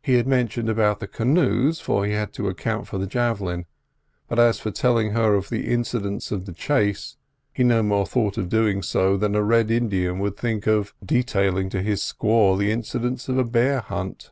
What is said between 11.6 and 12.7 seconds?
to his squaw the